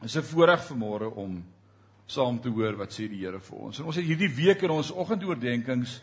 [0.00, 1.44] Dis 'n voorreg vanmôre om
[2.06, 3.78] saam te hoor wat sê die Here vir ons.
[3.78, 6.00] En ons het hierdie week in ons oggendoordenkings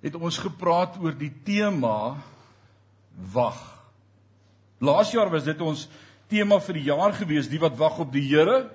[0.00, 2.16] het ons gepraat oor die tema
[3.32, 3.58] wag.
[4.78, 5.88] Laas jaar was dit ons
[6.28, 8.70] tema vir die jaar gewees, die wat wag op die Here.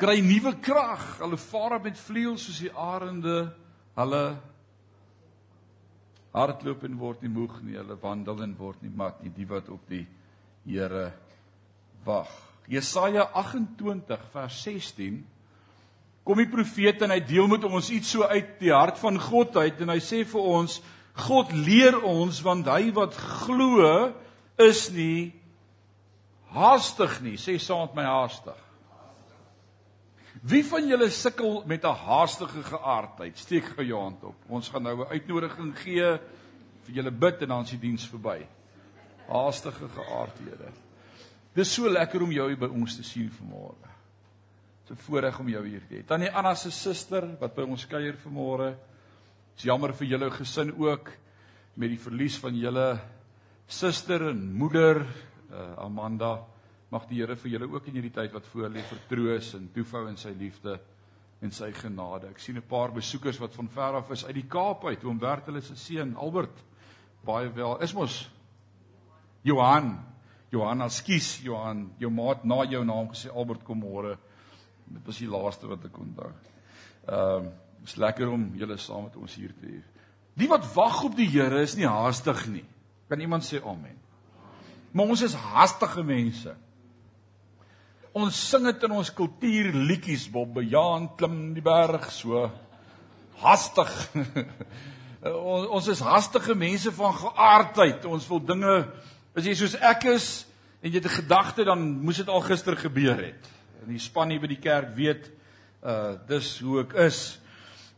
[0.00, 1.18] Kry nuwe krag.
[1.18, 3.50] Hulle vaar op met vleuels soos die arende.
[3.94, 4.40] Hulle
[6.36, 9.68] hardloop en word nie moeg nie, hulle wandel en word nie mat nie, die wat
[9.72, 10.06] op die
[10.60, 11.08] Here
[12.04, 12.30] wag.
[12.70, 15.22] Jesaja 28 vers 16
[16.24, 19.56] kom die profeet en hy deel met ons iets so uit die hart van God
[19.56, 20.78] uit en hy sê vir ons
[21.24, 24.12] God leer ons want hy wat glo
[24.60, 25.32] is nie
[26.54, 28.58] haastig nie, sê saam met my haastig.
[30.40, 33.38] Wie van julle sukkel met 'n haastige geaardheid?
[33.38, 34.34] Steek gou jou hand op.
[34.48, 36.18] Ons gaan nou 'n uitnodiging gee
[36.84, 38.46] vir julle bid en dan is die diens verby.
[39.28, 40.72] Haastige geaardhede.
[41.52, 43.88] Dis so lekker om jou hier by ons te sien vanmôre.
[44.82, 46.06] Dis 'n voorreg om jou hier te hê.
[46.06, 48.76] Tannie Anna se suster wat by ons kuier vanmôre.
[49.54, 51.10] Dis jammer vir julle gesin ook
[51.74, 53.00] met die verlies van julle
[53.66, 55.06] suster en moeder
[55.52, 56.46] uh, Amanda.
[56.90, 60.08] Mag die Here vir julle ook in hierdie tyd wat voor lê vertroos en toefou
[60.08, 60.80] in sy liefde
[61.40, 62.28] en sy genade.
[62.28, 65.18] Ek sien 'n paar besoekers wat van ver af is uit die Kaap uit, oom
[65.18, 66.64] Bert hulle se seun Albert.
[67.24, 67.82] Baie wel.
[67.82, 68.30] Is mos
[69.42, 69.98] Johan.
[70.50, 74.18] Johan, ekskuus Johan, jou maat na jou naam gesê Albert kom môre.
[74.84, 76.32] Dit was die laaste wat ek onthou.
[77.06, 77.52] Ehm, uh,
[77.84, 79.82] is lekker om julle saam met ons hier te hê.
[80.34, 82.64] Die wat wag op die Here is nie haastig nie.
[83.08, 83.96] Kan iemand sê amen?
[84.92, 86.56] Maar ons is haastige mense.
[88.10, 92.48] Ons sing dit in ons kultuurliedjies, Bob Bejaan klim die berg so
[93.38, 93.92] hastig.
[95.76, 98.08] ons is hastige mense van geaardheid.
[98.10, 98.80] Ons wil dinge
[99.38, 100.26] as jy soos ek is
[100.82, 103.46] en jy het 'n gedagte dan moes dit al gister gebeur het.
[103.84, 105.30] En die span hier by die kerk weet
[105.86, 107.38] uh dis hoe ek is.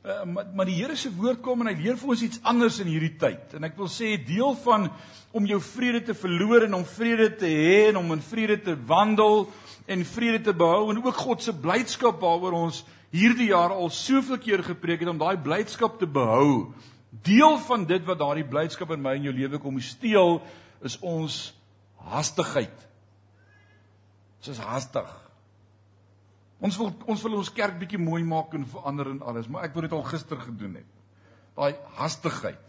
[0.04, 2.80] Uh, maar, maar die Here se woord kom en hy leer vir ons iets anders
[2.82, 3.54] in hierdie tyd.
[3.54, 4.90] En ek wil sê deel van
[5.32, 8.74] om jou vrede te verloor en om vrede te hê en om in vrede te
[8.76, 9.46] wandel
[9.92, 12.82] en vrede te behou en ook God se blydskap waaroor ons
[13.12, 16.72] hierdie jaar al soveel keer gepreek het om daai blydskap te behou.
[17.10, 20.40] Deel van dit wat daardie blydskap in my en jou lewe kom steel
[20.82, 21.52] is ons
[22.08, 22.88] hastigheid.
[24.40, 25.10] Ons is hastig.
[26.62, 29.74] Ons wil ons wil ons kerk bietjie mooi maak en verander en alles, maar ek
[29.74, 30.88] wou dit al gister gedoen het.
[31.58, 32.60] Daai hastigheid.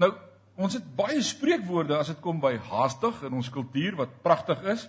[0.00, 0.10] Nou,
[0.56, 4.88] ons het baie spreekwoorde as dit kom by haastig in ons kultuur wat pragtig is.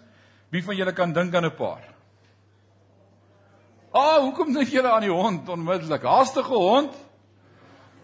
[0.53, 1.81] Wie van julle kan dink aan 'n paar?
[3.93, 6.03] Ah, oh, hoekom dink julle aan die hond onmiddellik?
[6.03, 6.93] Haastige hond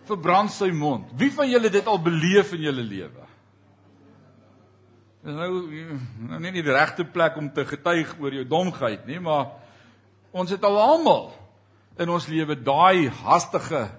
[0.05, 1.11] verbrand sy mond.
[1.17, 3.25] Wie van julle dit al beleef in julle lewe?
[5.23, 5.49] Dis nou
[6.29, 9.51] nou nie die regte plek om te getuig oor jou domheid nie, maar
[10.31, 11.33] ons het al almal
[11.99, 13.89] in ons lewe daai haastige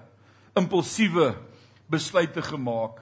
[0.57, 1.35] impulsiewe
[1.91, 2.99] besluite gemaak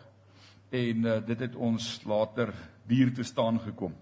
[0.70, 2.54] en uh, dit het ons later
[2.90, 3.96] duur te staan gekom.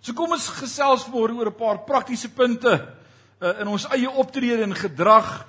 [0.00, 4.62] So kom ons gesels môre oor 'n paar praktiese punte uh, in ons eie optrede
[4.62, 5.46] en gedrag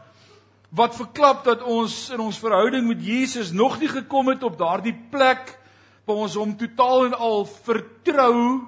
[0.69, 4.95] wat verklap dat ons in ons verhouding met Jesus nog nie gekom het op daardie
[5.11, 5.57] plek
[6.05, 8.61] waar ons hom totaal en al vertrou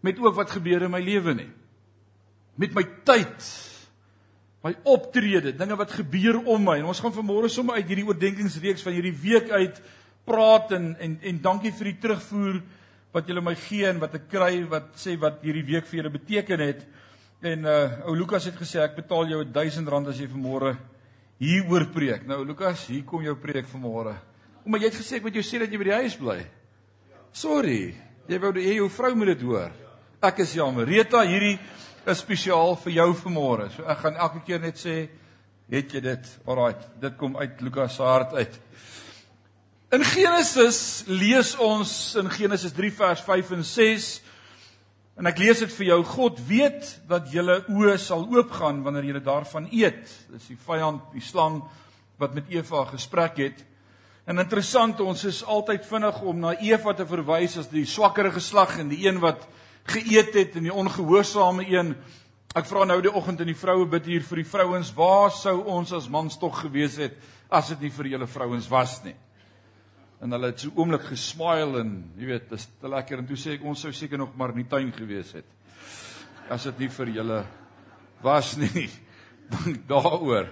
[0.00, 1.50] met ook wat gebeur in my lewe nie.
[2.56, 3.44] Met my tyd,
[4.64, 6.78] my optrede, dinge wat gebeur om my.
[6.80, 9.80] En ons gaan vanmôre sommer uit hierdie oordeenkingsreeks van hierdie week uit
[10.28, 12.60] praat en en en dankie vir die terugvoer
[13.12, 16.12] wat julle my gee en wat ek kry wat sê wat hierdie week vir julle
[16.14, 16.84] beteken het.
[17.42, 20.76] En uh ou Lukas het gesê ek betaal jou R1000 as jy vanmôre
[21.40, 22.26] hier oor preek.
[22.28, 24.14] Nou Lukas, hier kom jou preek vanmôre.
[24.64, 26.38] Omdat jy het gesê ek moet jou sê dat jy by die huis bly.
[27.32, 27.94] Sorry.
[28.28, 29.72] Jy wou hê jou vrou moet dit hoor.
[30.22, 30.86] Ek is jammer.
[30.86, 31.56] Rita, hierdie
[32.06, 33.70] is spesiaal vir jou vanmôre.
[33.74, 35.08] So ek gaan elke keer net sê,
[35.70, 36.28] het jy dit?
[36.46, 38.60] Alraai, dit kom uit Lukas se hart uit.
[39.90, 44.04] In Genesis lees ons in Genesis 3 vers 5 en 6
[45.18, 45.96] en ek lees dit vir jou.
[46.12, 50.12] God weet dat julle oë sal oopgaan wanneer julle daarvan eet.
[50.30, 51.56] Dis die vyand, die slang
[52.22, 53.64] wat met Eva gesprek het.
[54.30, 58.76] En interessant, ons is altyd vinnig om na Eva te verwys as die swakkere geslag
[58.78, 59.42] en die een wat
[59.90, 61.96] geëet het en die ongehoorsame een.
[62.54, 65.56] Ek vra nou die oggend in die vroue bid hier vir die vrouens, waar sou
[65.66, 67.18] ons as mans tog gewees het
[67.50, 69.16] as dit nie vir julle vrouens was nie?
[70.20, 73.54] En hulle het so oomblik gesmile en jy weet, dis te lekker en toe sê
[73.56, 75.46] ek ons sou seker nog maar in die tuin gewees het.
[76.52, 77.38] As dit nie vir julle
[78.24, 78.88] was nie.
[79.54, 80.50] Dink daaroor.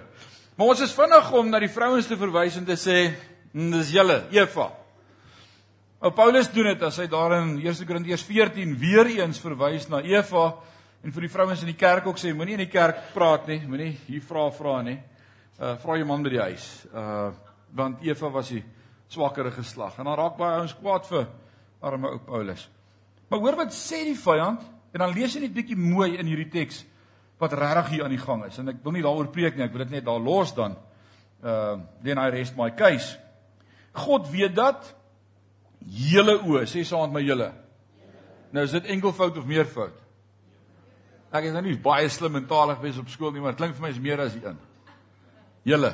[0.56, 3.12] Maar ons is vinnig om na die vrouens te verwys en te sê,
[3.52, 4.70] mm, dis julle, Eva.
[5.98, 10.00] Ou Paulus doen dit as hy daar in 1 Korintiërs 14 weer eens verwys na
[10.06, 10.48] Eva
[11.02, 13.60] en vir die vrouens in die kerk ook sê moenie in die kerk praat nie,
[13.66, 14.96] moenie hier vra vra nie.
[15.58, 16.66] Uh vra jou man by die huis.
[16.94, 17.30] Uh
[17.74, 18.62] want Eva was die
[19.08, 19.98] swakkere geslag.
[19.98, 21.28] En dan raak baie ouens kwaad vir
[21.80, 22.68] arme ou Paulus.
[23.28, 24.62] Maar hoor wat sê die vyand?
[24.92, 26.84] En dan lees jy net bietjie mooi in hierdie teks
[27.38, 28.58] wat regtig hier aan die gang is.
[28.58, 30.76] En ek wil nie daaroor preek nie, ek wil dit net daar los dan.
[31.38, 33.16] Uh then I rest my case.
[33.94, 34.94] God weet dat
[35.78, 37.52] hele oë, sê saam met hele.
[38.50, 40.04] Nou is dit enkelvoud of meervoud?
[41.28, 43.76] Ek is nou nie baie slim en talig wees op skool nie, maar dit klink
[43.76, 44.56] vir my is meer as een.
[45.68, 45.92] Hele.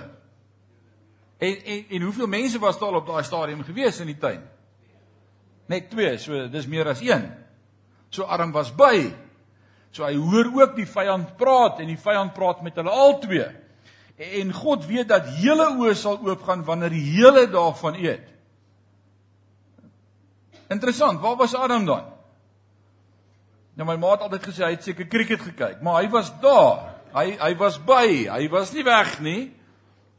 [1.45, 4.43] En en en hoeveel mense was daar op daai stadium gewees in die tuin?
[5.67, 7.25] Net 2, so dis meer as 1.
[8.13, 9.09] So arm was by.
[9.95, 13.45] So hy hoor ook die vyand praat en die vyand praat met hulle albei.
[14.15, 18.29] En God weet dat hele oë sal oopgaan wanneer die hele daarvan eet.
[20.71, 22.05] Interessant, waar was Adam dan?
[23.75, 26.95] Nou my ma het altyd gesê hy het seker cricket gekyk, maar hy was daar.
[27.15, 29.43] Hy hy was by, hy was nie weg nie.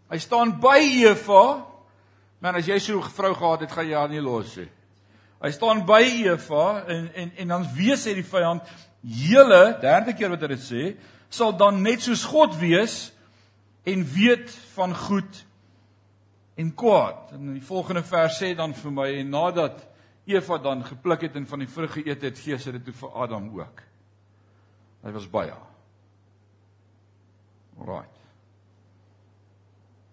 [0.09, 1.65] Hy staan by Eva.
[2.41, 4.69] Man, as jy so 'n vrou gehad het, gaan jy haar nie los nie.
[5.41, 8.63] Hy staan by Eva en en en dan weet hy die vyand
[9.01, 10.95] hele derde keer wat hy dit sê,
[11.29, 13.11] sal dan net soos God wees
[13.85, 15.45] en weet van goed
[16.55, 17.31] en kwaad.
[17.31, 19.87] En die volgende vers sê dan vir my en nadat
[20.25, 23.13] Eva dan gepluk het en van die vrug geëet het, gee sy dit toe vir
[23.25, 23.83] Adam ook.
[25.05, 25.71] Hy was by haar.
[27.85, 28.14] Right.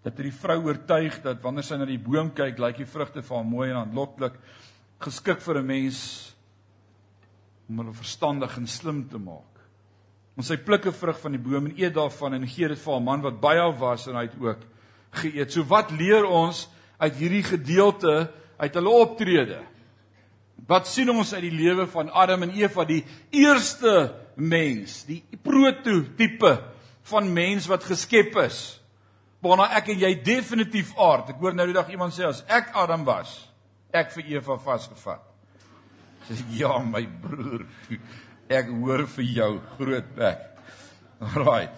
[0.02, 3.37] Dat die vrou oortuig dat wanneer sy na die boom kyk, lyk die vrugte vir
[3.37, 4.34] haar mooi en aanloklik,
[5.02, 6.34] geskik vir 'n mens
[7.69, 9.52] om hulle verstandig en slim te maak.
[10.37, 12.93] Ons sy pluk 'n vrug van die boom en eet daarvan en gee dit vir
[12.93, 14.60] haar man wat by haar was en hy het ook
[15.12, 15.52] geëet.
[15.52, 16.69] So wat leer ons
[16.99, 19.60] uit hierdie gedeelte uit hulle optrede?
[20.66, 26.62] Wat sien ons uit die lewe van Adam en Eva, die eerste mens, die prototipe
[27.02, 28.81] van mens wat geskep is?
[29.42, 31.32] Waarna ek en jy definitief aard.
[31.34, 33.34] Ek hoor nou die dag iemand sê as ek Adam was,
[33.90, 35.24] ek vir Eva vasgevat.
[36.28, 37.66] Sê ja, my broer.
[38.52, 40.44] Ek hoor vir jou groot bek.
[41.22, 41.70] Alraai.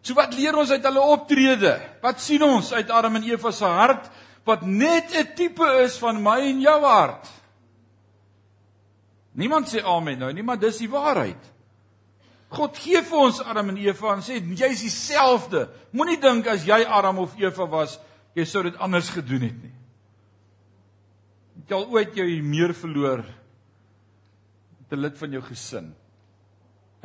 [0.00, 1.74] So wat leer ons uit hulle optrede?
[2.00, 4.08] Wat sien ons uit Adam en Eva se hart
[4.48, 7.28] wat net 'n tipe is van my en jou hart?
[9.32, 11.52] Niemand sê amen nou nie, maar dis die waarheid.
[12.50, 15.68] God gee vir ons Adam en Eva en sê jy's dieselfde.
[15.94, 17.98] Moenie dink as jy Adam of Eva was,
[18.34, 19.72] jy sou dit anders gedoen het nie.
[21.60, 23.24] Het jy al ooit jou meer verloor
[24.90, 25.92] te lid van jou gesin?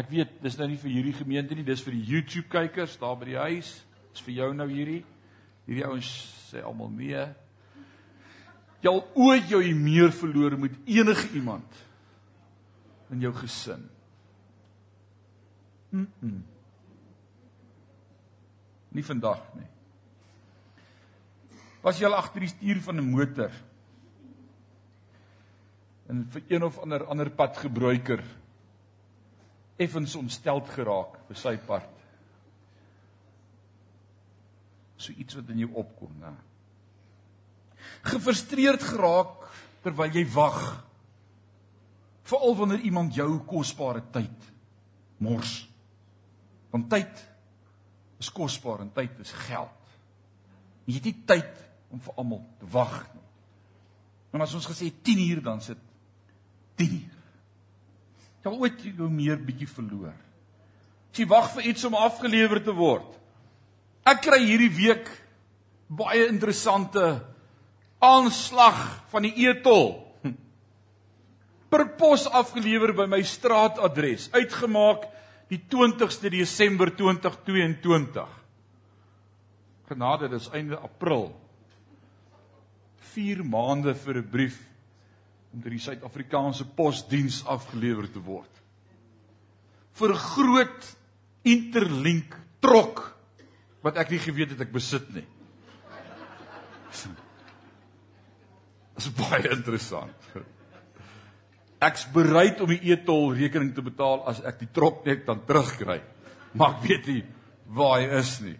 [0.01, 3.15] Ek weet, dis nou nie vir hierdie gemeente nie, dis vir die YouTube kykers daar
[3.19, 3.71] by die huis.
[4.11, 5.03] Dis vir jou nou hierdie.
[5.69, 6.09] Hierdie ouens
[6.49, 7.21] sê almal nee.
[8.83, 11.85] Jy al ooit jou meer verloor met enige iemand?
[13.11, 13.83] in jou gesin.
[15.95, 16.43] Mm -mm.
[18.91, 19.67] Nie vandag nie.
[21.81, 23.51] Was jy al agter die stuur van 'n motor?
[26.07, 28.23] En vir een of ander ander padgebruiker
[29.75, 31.89] effens ontsteld geraak vir sy pad.
[34.97, 36.33] So iets wat in jou opkom, né?
[38.01, 39.51] Gefrustreerd geraak
[39.81, 40.85] terwyl jy wag
[42.25, 44.51] Veral wanneer iemand jou kosbare tyd
[45.21, 45.67] mors.
[46.75, 47.21] Want tyd
[48.19, 49.91] is kosbaar en tyd is geld.
[50.85, 51.61] Jy het nie tyd
[51.93, 53.23] om vir almal te wag nie.
[54.35, 55.79] En as ons gesê 10 uur dan sit
[56.75, 57.21] 10 uur.
[58.43, 60.13] Jy wil ooit jou meer bietjie verloor.
[61.13, 63.07] As jy wag vir iets om afgelewer te word.
[64.05, 65.07] Ek kry hierdie week
[65.87, 67.05] baie interessante
[68.03, 68.81] aanslag
[69.13, 69.93] van die etol
[71.71, 75.07] per pos afgelewer by my straatadres, uitgemaak
[75.51, 78.25] die 20ste Desember 2022.
[79.89, 81.29] Genade, dis einde April.
[83.13, 84.57] 4 maande vir 'n brief
[85.53, 88.49] om deur die Suid-Afrikaanse Posdiens afgelewer te word.
[89.93, 90.95] Vir groot
[91.43, 93.15] interlink trok
[93.81, 95.27] wat ek nie geweet het ek besit nie.
[98.95, 100.15] Dit is baie interessant.
[101.85, 105.99] Ek's bereid om die e-tol rekening te betaal as ek die trok net dan terugkry.
[106.55, 107.23] Maar ek weet nie
[107.75, 108.55] waar hy is nie.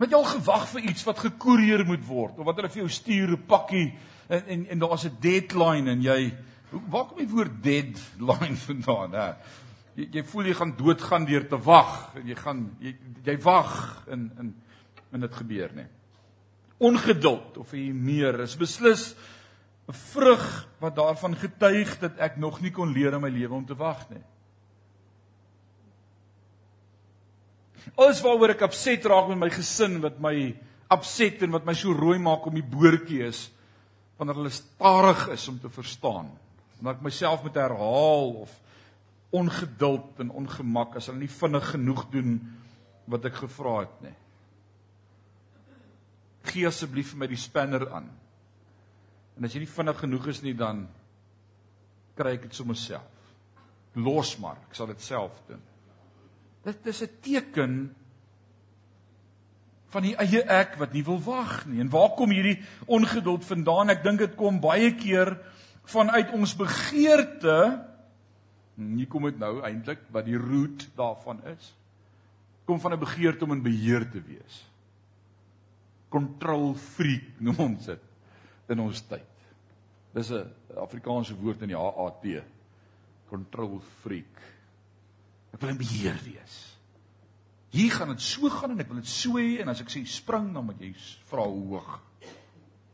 [0.00, 3.34] Met al gewag vir iets wat gekoerier moet word of wat hulle vir jou stuur
[3.36, 3.88] 'n pakkie
[4.28, 6.32] en en en daar's 'n deadline en jy
[6.70, 9.34] waar kom die woord deadline vandaan hè?
[9.96, 14.06] Jy jy voel jy gaan doodgaan deur te wag en jy gaan jy, jy wag
[14.08, 14.54] en en
[15.12, 15.88] en dit gebeur nie.
[16.80, 19.10] ongeduld of jy meer is beslis
[19.90, 23.66] 'n vrug wat daarvan getuig dat ek nog nie kon leer in my lewe om
[23.66, 24.22] te wag nie.
[27.98, 30.54] Alles waaroor ek opset raak met my gesin wat my
[30.90, 33.48] opset en wat my so rooi maak om die boortjie is
[34.18, 36.28] wanneer hulle stadig is om te verstaan.
[36.78, 38.52] Wanneer ek myself moet herhaal of
[39.30, 42.34] ongeduld en ongemak as hulle nie vinnig genoeg doen
[43.10, 44.16] wat ek gevra het nie.
[46.50, 48.10] Gee asseblief vir my die spanner aan.
[49.40, 50.82] En as jy nie vinnig genoeg is nie dan
[52.18, 53.28] kry ek dit sommer self.
[53.96, 55.62] Los maar, ek sal dit self doen.
[56.66, 57.94] Dit is 'n teken
[59.88, 61.80] van die eie ek wat nie wil wag nie.
[61.80, 63.90] En waar kom hierdie ongeduld vandaan?
[63.90, 65.38] Ek dink dit kom baie keer
[65.84, 67.86] vanuit ons begeerte.
[68.76, 71.74] Nie kom dit nou eintlik wat die root daarvan is.
[72.66, 74.68] Kom van 'n begeerte om in beheer te wees.
[76.10, 78.09] Control freak noem ons dit
[78.70, 79.46] in ons tyd.
[80.14, 82.44] Dis 'n Afrikaanse woord in die HAT.
[83.28, 84.40] Control freak.
[85.52, 86.76] Ek wil in beheer wees.
[87.70, 90.04] Hier gaan dit so gaan en ek wil dit so hê en as ek sê
[90.04, 90.94] spring dan moet jy
[91.30, 92.00] vra hoog.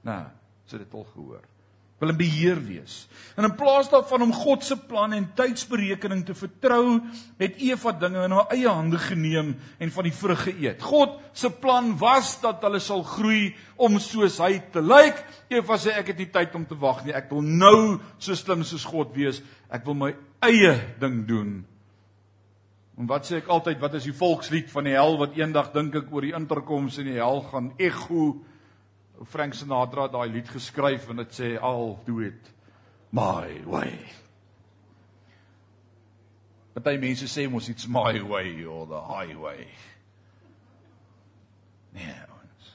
[0.02, 0.24] Nou,
[0.66, 1.55] sit dit al gehoor
[1.98, 3.06] wil in beheer wees.
[3.36, 7.00] En in plaas daarvan om God se plan en tydsberekening te vertrou,
[7.40, 10.82] het Eva dinge in haar eie hande geneem en van die vrug geëet.
[10.84, 15.22] God se plan was dat hulle sal groei om soos hy te lyk.
[15.52, 17.16] Eva sê ek het nie tyd om te wag nie.
[17.16, 17.78] Ek wil nou
[18.18, 19.40] so slim soos God wees.
[19.72, 20.12] Ek wil my
[20.44, 21.54] eie ding doen.
[22.96, 25.96] En wat sê ek altyd, wat is die volkslied van die hel wat eendag dink
[26.00, 28.38] ek oor die interkoms in die hel gaan ekho
[29.24, 32.52] Frank Sinatra daai lied geskryf en dit sê al do it
[33.12, 33.98] my way.
[36.74, 39.66] Party mense sê mos iets my way or the highway.
[41.94, 42.74] Nee, ons.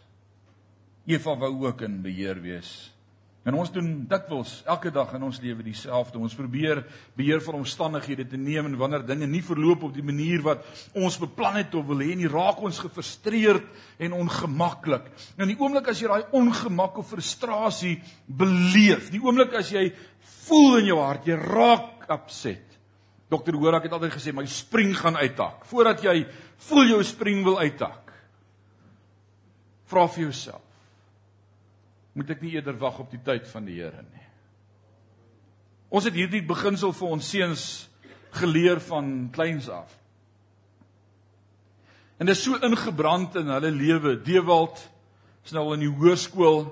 [1.05, 2.90] Eva wou ook in beheer wees
[3.41, 6.19] En ons doen dikwels elke dag in ons lewe dieselfde.
[6.21, 6.83] Ons probeer
[7.17, 11.17] beheer van omstandighede te neem en wanneer dinge nie verloop op die manier wat ons
[11.24, 13.65] beplan het of wil hê nie, raak ons gefrustreerd
[13.98, 15.10] en ongemaklik.
[15.41, 19.88] In die oomblik as jy daai ongemak of frustrasie beleef, die oomblik as jy
[20.45, 22.67] voel in jou hart jy raak upset.
[23.31, 25.63] Dokter Horak het altyd gesê my spring gaan uithak.
[25.71, 26.19] Voordat jy
[26.67, 28.12] voel jou spring wil uithak.
[29.89, 30.70] Vra vir jouself
[32.13, 34.27] moet ek nie eerder wag op die tyd van die Here nie.
[35.91, 37.63] Ons het hierdie beginsel vir ons seuns
[38.39, 39.91] geleer van kleins af.
[42.21, 44.15] En dit is so ingebrand in hulle lewe.
[44.23, 44.79] Dewald
[45.43, 46.63] is nou al in die hoërskool.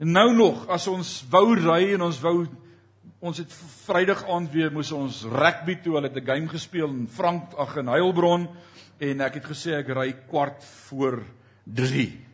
[0.00, 2.34] En nou nog, as ons wou ry en ons wou
[3.20, 3.52] ons het
[3.84, 7.88] Vrydag aand weer moes ons rugby toe, hulle 'n game gespeel in Frank ag in
[7.88, 8.48] Heilbron
[8.98, 11.22] en ek het gesê ek ry kwart voor
[11.64, 12.29] 3.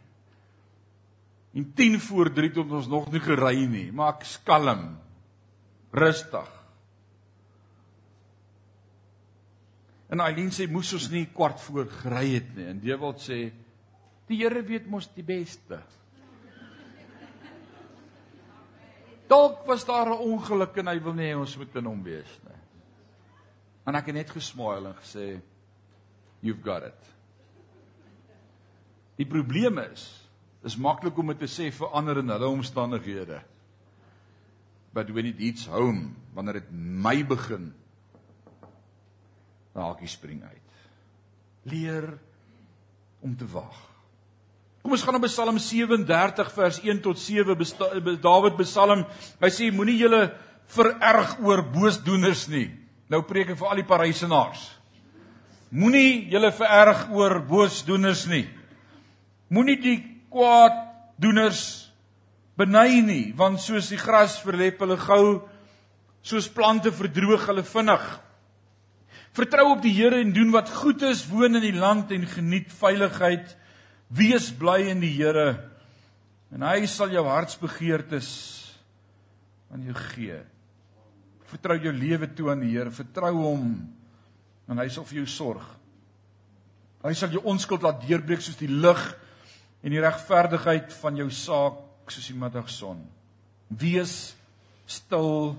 [1.57, 4.91] En 10 voor 3 tot ons nog nie gery nie, maar ek skalm.
[5.97, 6.51] Rustig.
[10.13, 12.67] En Eileen sê moes ons nie kwart voor gery het nie.
[12.71, 13.39] En Dewald sê
[14.29, 15.81] die Here weet mos die beste.
[19.27, 22.61] Dalk was daar 'n ongeluk en hy wil nie ons moet in hom wees nie.
[23.87, 25.41] En ek het net gesmaal en gesê
[26.41, 27.03] you've got it.
[29.17, 30.26] Die probleem is
[30.67, 33.39] Dis maklik om dit te sê vir ander in hulle omstandighede.
[34.97, 37.69] But when it hits home, wanneer dit my begin,
[39.77, 40.81] dan haak jy spring uit.
[41.71, 42.09] Leer
[43.23, 43.77] om te wag.
[44.83, 49.05] Kom ons gaan op Psalm 37 vers 1 tot 7 Dawid Psalm.
[49.43, 50.25] Hy sê moenie julle
[50.73, 52.69] vererg oor boosdoeners nie.
[53.13, 54.67] Nou preek ek vir al die Parysenaars.
[55.71, 58.47] Moenie julle vererg oor boosdoeners nie.
[59.51, 59.99] Moenie die
[60.37, 61.65] kwaaddoeners
[62.57, 65.27] beny nie, want soos die gras verlep hulle gou,
[66.27, 68.07] soos plante verdroog hulle vinnig.
[69.37, 72.73] Vertrou op die Here en doen wat goed is, woon in die land en geniet
[72.73, 73.53] veiligheid.
[74.17, 75.57] Wees bly in die Here
[76.55, 78.31] en hy sal jou hartsbegeertes
[79.75, 80.39] aan jou gee.
[81.51, 83.69] Vertrou jou lewe toe aan die Here, vertrou hom
[84.67, 85.67] en hy sal vir jou sorg.
[87.05, 89.05] Hy sal jou onskuld laat deurbreek soos die lig
[89.87, 92.99] en die regverdigheid van jou saak soos die middagson.
[93.71, 94.35] Wees
[94.91, 95.55] stil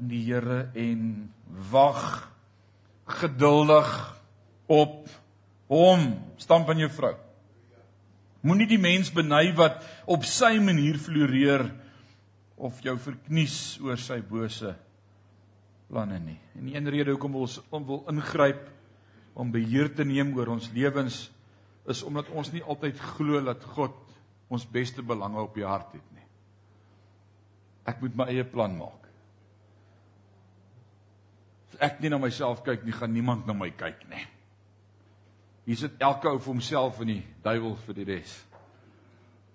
[0.00, 1.02] in die Here en
[1.68, 2.00] wag
[3.20, 3.90] geduldig
[4.72, 5.10] op
[5.68, 6.08] hom.
[6.40, 7.12] Stamp aan jou vrou.
[8.48, 11.66] Moenie die mens beny wat op sy manier floreer
[12.56, 14.72] of jou verknies oor sy bose
[15.88, 16.40] planne nie.
[16.56, 18.68] En die een rede hoekom ons wil ingryp
[19.38, 21.26] om beheer te neem oor ons lewens
[21.88, 23.96] is omdat ons nie altyd glo dat God
[24.52, 26.24] ons beste belange op die hart het nie.
[27.88, 29.06] Ek moet my eie plan maak.
[31.68, 34.24] As ek nie na myself kyk nie, gaan niemand na my kyk nie.
[35.68, 38.38] Hier sit elke ou vir homself en die duiwel vir die res.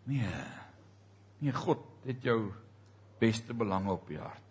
[0.09, 0.43] Nee.
[1.41, 2.53] Nee, God het jou
[3.21, 4.42] beste belange op die hart.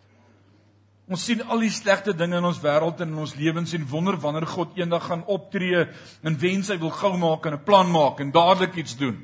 [1.11, 4.15] Ons sien al die slegte dinge in ons wêreld en in ons lewens en wonder
[4.23, 5.83] wanneer God eendag gaan optree
[6.23, 9.19] en wens hy wil gou maak en 'n plan maak en dadelik iets doen.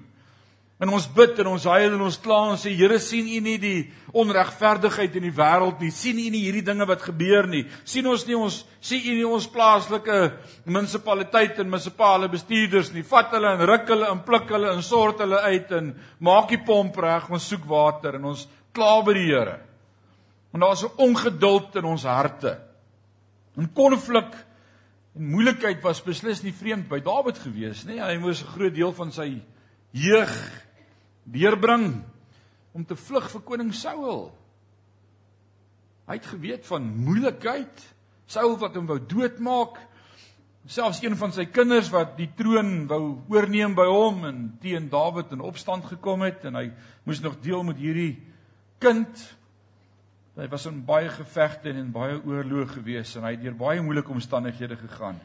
[0.79, 3.57] En ons bid en ons huil en ons kla en sê Here sien U nie
[3.57, 5.91] die onregverdigheid in die wêreld nie.
[5.91, 7.65] sien U nie hierdie dinge wat gebeur nie.
[7.83, 10.33] sien ons nie ons sien U nie ons plaaslike
[10.65, 13.03] munisipaliteit en munisipale bestuurders nie.
[13.03, 16.63] Vat hulle en ruk hulle en pluk hulle en sort hulle uit en maak die
[16.65, 19.68] pomp reg, ons soek water en ons kla by die Here.
[20.53, 22.59] En daar's 'n ongeduld in ons harte.
[23.55, 24.45] En konflik
[25.15, 27.99] en moeilikheid was beslis nie vreemd by Dawid gewees nie.
[28.01, 29.41] Hy moes 'n groot deel van sy
[29.91, 30.65] jeug
[31.23, 32.03] deurbring
[32.71, 34.29] om te vlug vir koning Saul.
[36.07, 37.95] Hy het geweet van moeilikheid,
[38.29, 39.77] Saul wat hom wou doodmaak,
[40.69, 45.31] selfs een van sy kinders wat die troon wou oorneem by hom en teen Dawid
[45.31, 46.67] in opstand gekom het en hy
[47.07, 48.19] moes nog deel met hierdie
[48.77, 49.38] kind.
[50.39, 53.81] Hy was in baie gevegte en in baie oorloë gewees en hy het deur baie
[53.83, 55.17] moeilike omstandighede gegaan.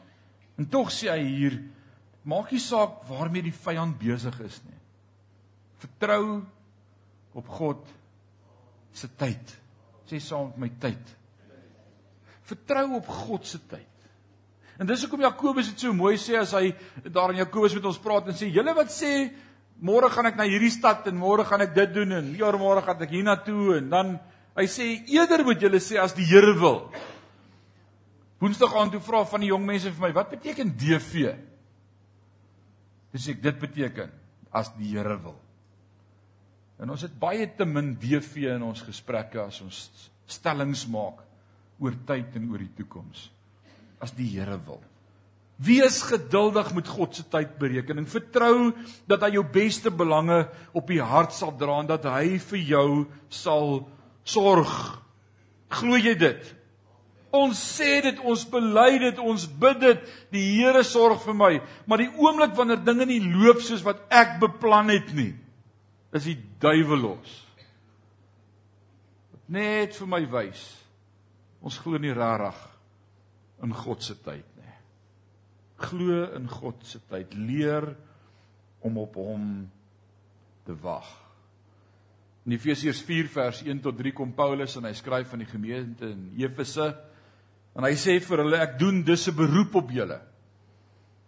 [0.59, 1.55] En tog sê hy hier,
[2.27, 4.79] maak nie saak waarmee die vyand besig is nie.
[5.79, 6.41] Vertrou
[7.35, 7.87] op God
[8.95, 9.55] se tyd.
[10.09, 11.15] Sê saam met my tyd.
[12.49, 13.91] Vertrou op God se tyd.
[14.75, 16.73] En dis hoekom Jakobus dit so mooi sê as hy
[17.07, 19.29] daar in Jakobus met ons praat en sê julle wat sê
[19.79, 22.83] môre gaan ek na hierdie stad en môre gaan ek dit doen en hier môre
[22.83, 24.17] gaan ek hiernatoe en dan
[24.55, 26.85] hy sê eerder moet julle sê as die Here wil.
[28.39, 31.31] Woensdag aand toe vra van die jong mense vir my wat beteken DV?
[33.15, 34.11] Dis ek dit beteken
[34.55, 35.37] as die Here wil.
[36.79, 39.85] En ons het baie te min DV in ons gesprekke as ons
[40.27, 41.21] stellings maak
[41.79, 43.29] oor tyd en oor die toekoms.
[44.03, 44.81] As die Here wil.
[45.55, 48.07] Wees geduldig met God se tydberekening.
[48.11, 48.73] Vertrou
[49.07, 50.41] dat hy jou beste belange
[50.75, 52.89] op die hart sal dra en dat hy vir jou
[53.31, 53.85] sal
[54.25, 54.73] sorg.
[55.75, 56.51] Glo jy dit?
[57.35, 60.05] Ons sê dit, ons bely dit, ons bid dit.
[60.33, 61.51] Die Here sorg vir my,
[61.89, 65.33] maar die oomblik wanneer dinge nie loop soos wat ek beplan het nie,
[66.15, 67.33] is die duiwel los.
[69.51, 70.63] Net vir my wys.
[71.65, 72.57] Ons glo nie rarig
[73.65, 74.73] in God se tyd nie.
[75.85, 77.33] Glo in God se tyd.
[77.35, 77.91] Leer
[78.85, 79.45] om op hom
[80.65, 81.24] te wag.
[82.45, 86.05] In Efesiërs 4 vers 1 tot 3 kom Paulus en hy skryf aan die gemeente
[86.11, 86.93] in Efese
[87.75, 90.21] en hy sê vir hulle ek doen dus 'n beroep op julle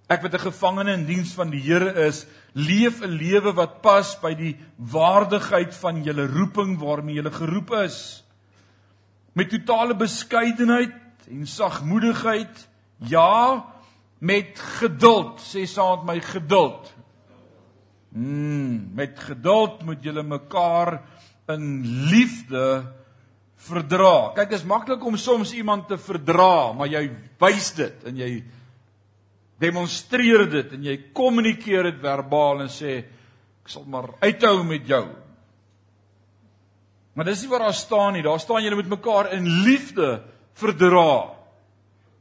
[0.08, 4.15] Ek wat 'n gevangene in diens van die Here is, leef 'n lewe wat pas
[4.21, 8.23] by die waardigheid van julle roeping waarmee julle geroep is.
[9.34, 10.95] Met totale beskeidenheid
[11.30, 13.65] en sagmoedigheid, ja,
[14.19, 16.93] met geduld, sê saam met my geduld.
[18.17, 20.95] Mm, met geduld moet julle mekaar
[21.53, 22.65] in liefde
[23.67, 24.32] verdra.
[24.34, 27.03] Kyk, dit is maklik om soms iemand te verdra, maar jy
[27.41, 28.32] wys dit en jy
[29.62, 35.06] demonstreer dit en jy kommunikeer dit verbaal en sê ek sal maar uithou met jou.
[37.17, 38.25] Maar dis nie waar daar staan nie.
[38.25, 40.19] Daar staan julle met mekaar in liefde
[40.58, 41.34] verdra.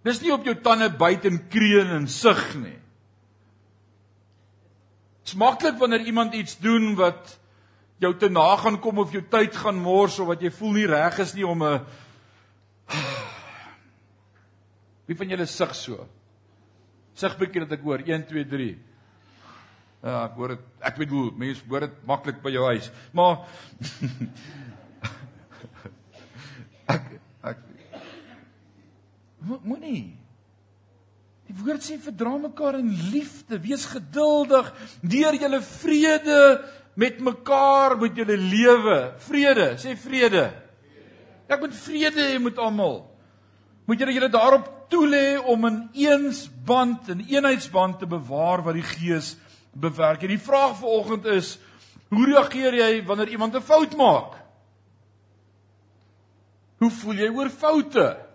[0.04, 2.76] Dis nie op jou tande byt en kreun en sug nie.
[5.26, 7.32] Dit's maklik wanneer iemand iets doen wat
[7.98, 10.86] jou te na gaan kom of jou tyd gaan mors of wat jy voel nie
[10.86, 11.80] reg is nie om 'n
[15.06, 16.06] Wie van julle sug so?
[17.14, 18.78] Sig bietjie dat ek hoor 1 2 3.
[20.02, 20.60] Ja, ek hoor dit.
[20.78, 22.90] Ek weet hoe mense hoor dit maklik by jou huis.
[23.10, 23.36] Maar
[26.94, 27.58] ek ek
[29.42, 30.25] moenie
[31.46, 36.40] Die woord sê verdra mekaar in liefde, wees geduldig, deur julle vrede
[36.98, 38.98] met mekaar met julle lewe.
[39.28, 40.48] Vrede, sê vrede.
[41.46, 43.04] Ek moet vrede hê met almal
[43.86, 49.36] moet julle julle daarop toelê om in eensband en eenheidsband te bewaar wat die Gees
[49.72, 50.22] bewerk.
[50.22, 51.56] En die vraag vanoggend is:
[52.10, 54.34] hoe reageer jy wanneer iemand 'n fout maak?
[56.78, 58.25] Hoe voel jy oor foute?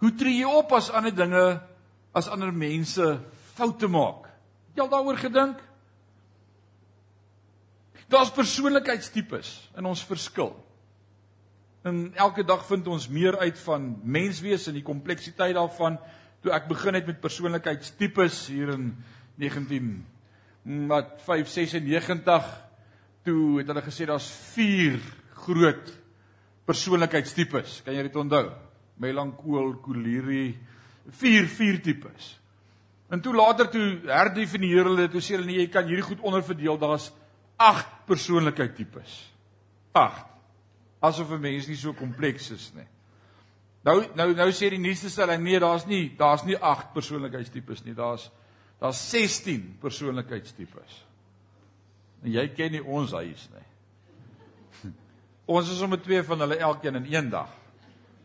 [0.00, 1.44] Hoe tree jy op as ander dinge
[2.16, 3.06] as ander mense
[3.56, 4.30] foute maak?
[4.70, 5.60] Het jy al daaroor gedink?
[8.10, 10.54] Daar's persoonlikheidstipes in ons verskil.
[11.86, 16.00] En elke dag vind ons meer uit van menswees en die kompleksiteit daarvan.
[16.42, 18.90] Toe ek begin het met persoonlikheidstipes hier in
[19.40, 19.92] 19
[20.90, 22.48] wat 596
[23.24, 24.98] toe het hulle gesê daar's 4
[25.44, 25.94] groot
[26.68, 27.80] persoonlikheidstipes.
[27.84, 28.48] Kan jy dit onthou?
[29.00, 30.58] Melankool, kolierie,
[31.08, 32.34] 4 4 tipes.
[33.10, 36.20] En toe later toe herdefinieer hulle dit, toe sê hulle nee, jy kan hierdie goed
[36.22, 37.08] onderverdeel, daar's
[37.60, 39.16] 8 persoonlikheidstipes.
[39.92, 40.26] 8.
[41.00, 42.86] Asof 'n mens nie so kompleks is nie.
[43.82, 47.94] Nou nou nou sê die nuutste stelling nee, daar's nie daar's nie 8 persoonlikheidstipes nie.
[47.94, 48.30] Daar's
[48.80, 51.04] daar's 16 persoonlikheidstipes.
[52.22, 53.66] En jy ken nie ons huis nie.
[55.46, 57.48] Ons is sommer twee van hulle elkeen in een dag.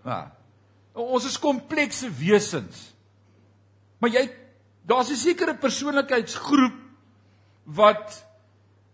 [0.05, 0.35] Ja.
[0.95, 2.93] Ons is komplekse wesens.
[3.99, 4.29] Maar jy
[4.87, 6.73] daar's 'n sekere persoonlikheidsgroep
[7.63, 8.25] wat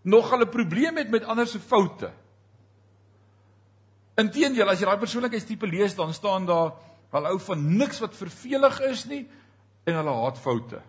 [0.01, 2.11] nog hulle probleem het met ander se foute.
[4.15, 6.73] Inteendeel, as jy daai persoonlikheidstipe lees, dan staan daar
[7.11, 9.29] hulle hou van niks wat vervelig is nie
[9.83, 10.81] en hulle haat foute.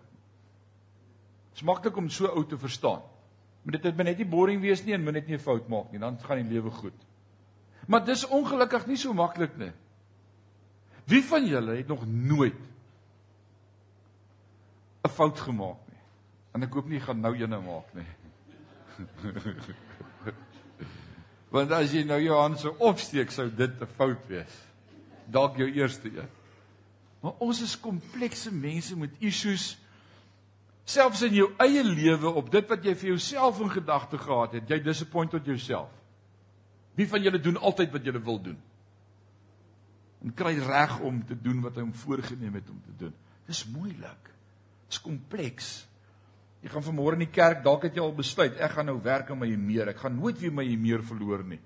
[1.50, 3.02] Dit is maklik om so ou te verstaan.
[3.62, 5.92] Maar dit moet net nie boring wees nie en moet net nie 'n fout maak
[5.92, 6.98] nie, dan gaan die lewe goed.
[7.86, 9.72] Maar dis ongelukkig nie so maklik nie.
[11.04, 12.58] Wie van julle het nog nooit
[15.02, 16.00] 'n fout gemaak nie?
[16.52, 18.06] En ek hoop nie gaan nou eene maak nie.
[21.52, 24.54] Want as jy nou jou hand so opsteek, sou dit 'n fout wees.
[25.26, 26.28] Dalk jou eerste een.
[27.20, 29.78] Maar ons is komplekse mense met issues
[30.84, 34.68] selfs in jou eie lewe op dit wat jy vir jouself in gedagte gehad het,
[34.68, 35.90] jy disappoint tot jouself.
[36.98, 38.58] Wie van julle doen altyd wat julle wil doen?
[40.22, 43.14] En kry reg om te doen wat hy hom voorgenem het om te doen.
[43.48, 44.30] Dis moeilik.
[44.90, 45.72] Dis kompleks.
[46.62, 49.32] Jy gaan vanmôre in die kerk, dalk het jy al besluit, ek gaan nou werk
[49.32, 49.90] aan my meer.
[49.90, 51.58] Ek gaan nooit weer my meer verloor nie.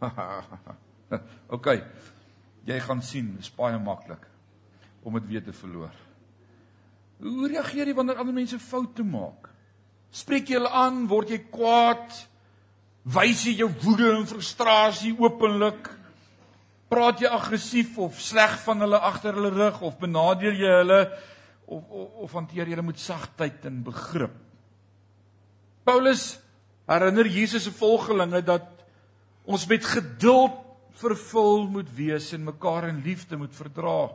[1.56, 1.68] OK.
[2.66, 4.26] Jy gaan sien, dis baie maklik
[5.06, 5.94] om dit weer te verloor.
[7.20, 9.48] Hoe reageer jy wanneer ander mense foute maak?
[10.10, 12.18] Spreek jy hulle aan, word jy kwaad?
[13.14, 15.88] Wys jy jou woede en frustrasie openlik?
[16.90, 21.02] Praat jy aggressief of sleg van hulle agter hulle rug of benadeel jy hulle
[21.70, 24.34] of of, of hanteer jy hulle met sagtheid en begrip?
[25.86, 26.32] Paulus
[26.90, 28.66] herinner Jesus se volgelinge dat
[29.46, 30.58] ons met geduld
[31.00, 34.10] vervul moet wees en mekaar in liefde moet verdra.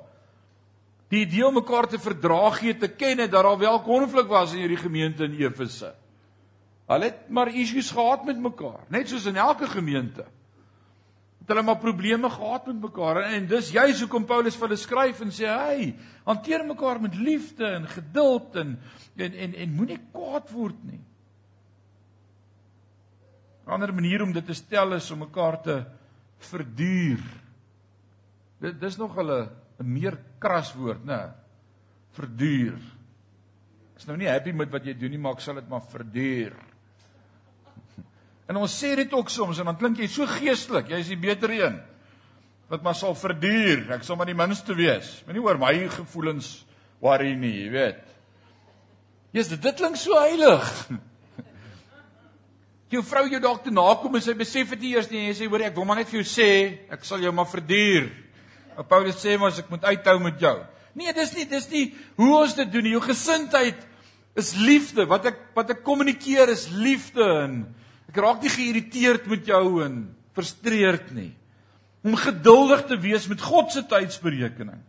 [1.09, 4.65] Die idee om mekaar te verdra gee te ken dat daar wel konflik was in
[4.65, 5.93] hierdie gemeente in Efese.
[6.91, 10.25] Hulle het maar issues gehad met mekaar, net soos in elke gemeente.
[11.45, 14.79] Het hulle maar probleme gehad met mekaar en, en dis juist hoekom Paulus vir hulle
[14.81, 18.79] skryf en sê, "Hey, hanteer mekaar met liefde en geduld en
[19.15, 21.01] en en, en moenie kwaad word nie."
[23.65, 25.86] 'n Ander manier om dit te stel is om mekaar te
[26.38, 27.21] verduur.
[28.60, 31.34] Dit dis nog hulle 'n meer kras woord, né?
[32.12, 32.77] Verduur.
[33.93, 35.81] Ek is nou nie happy met wat jy doen nie, maar ek sal dit maar
[35.81, 36.53] verduur.
[38.49, 40.91] En ons sê dit ook soms en dan klink jy so geestelik.
[40.91, 41.79] Jy is die beter een.
[42.69, 43.88] Wat maar sal verduur.
[43.97, 45.19] Ek sal maar die minste wees.
[45.25, 46.60] Moenie oor my gevoelens
[47.01, 48.03] worry nie, jy weet.
[49.36, 50.69] Jesus, dit klink so heilig.
[52.93, 55.47] Jou vrou jou dalk te nakom en sy besef dit eers nie en jy sê
[55.49, 56.49] hoor ek wil maar net vir jou sê,
[56.93, 58.05] ek sal jou maar verduur.
[58.77, 60.53] Maar Paulus sê mos ek moet uithou met jou.
[60.95, 61.84] Nee, dis nie dis nie
[62.21, 62.93] hoe ons dit doen nie.
[62.93, 63.81] Jou gesindheid
[64.39, 65.08] is liefde.
[65.10, 67.58] Wat ek wat ek kommunikeer is liefde en
[68.11, 70.01] Ek raak nie geïrriteerd met jou en
[70.35, 71.31] frustreerd nie.
[72.05, 74.81] Om geduldig te wees met God se tydsberekening.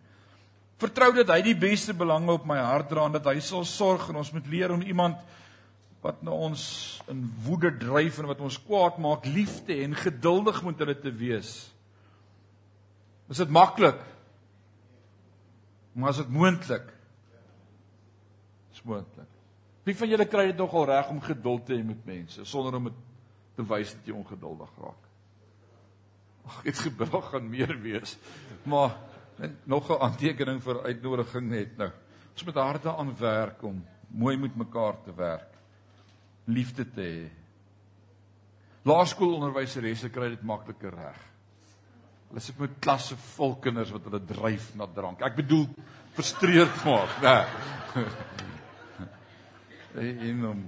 [0.76, 4.10] Vertrou dat hy die beste belange op my hart dra en dat hy sal sorg
[4.10, 5.22] en ons moet leer om iemand
[6.04, 6.62] wat na ons
[7.10, 11.12] in woede dryf en wat ons kwaad maak lief te en geduldig met hulle te
[11.16, 11.54] wees.
[13.32, 13.98] Is dit maklik?
[15.96, 16.92] Maar is dit moontlik?
[18.76, 19.32] Is moontlik.
[19.86, 22.90] Wie van julle kry dit nogal reg om geduld te hê met mense sonder om
[22.90, 23.02] dit
[23.56, 25.04] te wys dat jy ongeduldig raak?
[26.46, 28.16] Ag, dit gebeur gaan meer wees.
[28.64, 28.96] Maar
[29.64, 31.90] nog 'n aantekening vir uitnodiging net nou.
[32.32, 35.52] Ons moet harde aan werk om mooi met mekaar te werk.
[36.44, 37.30] Liefde te hê.
[38.82, 41.18] Laerskoolonderwyseresse kry dit makliker reg.
[42.28, 45.22] Hulle sit met klasse vol kinders wat hulle dryf na drank.
[45.22, 45.66] Ek bedoel
[46.14, 47.36] frustreerd maak, né?
[49.96, 50.12] Nee.
[50.28, 50.58] en om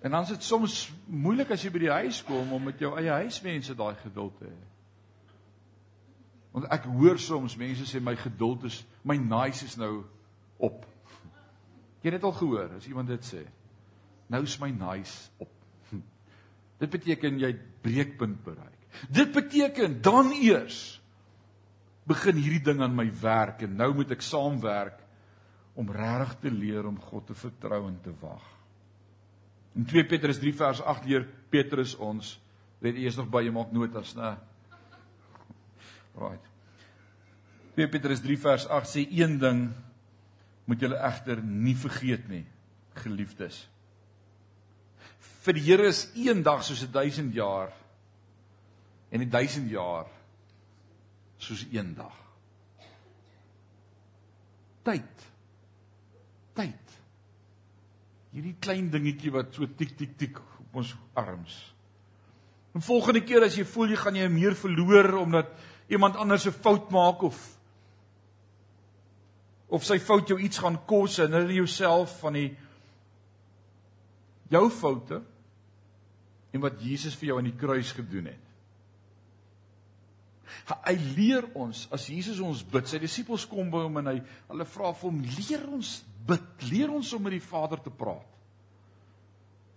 [0.00, 2.94] En dan is dit soms moeilik as jy by die huis kom om met jou
[2.96, 4.60] eie huismense daai geduld te hê.
[6.54, 10.02] Want ek hoor soms mense sê my geduld is my nice is nou
[10.58, 10.86] op.
[12.00, 13.44] Jy het dit al gehoor as iemand dit sê.
[14.32, 15.52] Nou is my nice op.
[16.80, 17.50] Dit beteken jy
[17.82, 18.78] breekpunt bereik.
[19.10, 21.00] Dit beteken dan eers
[22.08, 25.02] begin hierdie ding aan my werk en nou moet ek saamwerk
[25.78, 28.46] om regtig te leer om God te vertrou en te wag.
[29.78, 32.36] In 2 Petrus 3 vers 8 leer Petrus ons,
[32.82, 34.34] let eers nog by jy maak notas, né?
[36.18, 36.46] Right.
[37.76, 39.68] 2 Petrus 3 vers 8 sê een ding
[40.66, 42.44] moet julle egter nie vergeet nie,
[43.02, 43.62] geliefdes.
[45.40, 47.72] Vir die Here is een dag soos 1000 jaar
[49.10, 50.10] en 1000 jaar
[51.40, 52.16] soos een dag.
[54.84, 55.26] Tyd.
[56.54, 56.89] Tyd.
[58.30, 61.54] Hierdie klein dingetjie wat so tik tik tik op ons arms.
[62.74, 65.50] En volgende keer as jy voel jy gaan jy meer verloor omdat
[65.90, 67.38] iemand anders 'n fout maak of
[69.68, 72.56] of sy fout jou iets gaan kos en herinner jouself van die
[74.50, 75.22] jou foute
[76.50, 78.46] en wat Jesus vir jou aan die kruis gedoen het.
[80.70, 84.16] Hy leer ons as Jesus ons bid, sy disippels kom by hom en hy
[84.48, 85.92] hulle vra vir hom, leer ons
[86.26, 88.30] bid, leer ons om met die Vader te praat.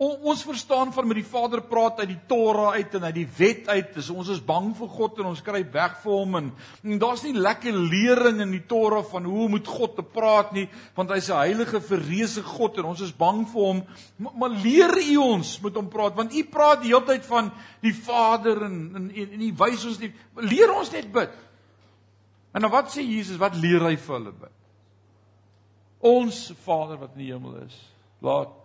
[0.03, 3.27] O, ons verstaan van met die Vader praat uit die Torah uit en uit die
[3.37, 3.91] wet uit.
[3.93, 6.47] Dis ons is bang vir God en ons kry weg vir hom en,
[6.81, 10.65] en daar's nie lekker lering in die Torah van hoe moet God te praat nie,
[10.97, 13.83] want hy's 'n heilige verreëse God en ons is bang vir hom.
[14.17, 17.53] Maar, maar leer u ons met hom praat want u praat die hele tyd van
[17.85, 21.31] die Vader en en en u wys ons nie leer ons net bid.
[22.53, 23.37] En dan wat sê Jesus?
[23.37, 24.62] Wat leer hy vir hulle bid?
[26.03, 27.77] Ons Vader wat in die hemel is,
[28.23, 28.59] laat